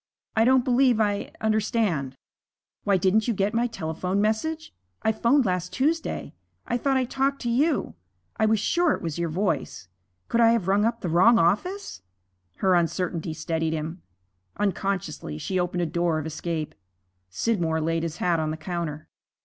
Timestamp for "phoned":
5.11-5.45